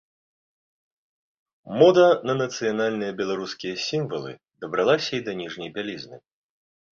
[1.81, 4.33] Мода на нацыянальныя беларускія сімвалы
[4.65, 6.17] дабралася і да ніжняй бялізны.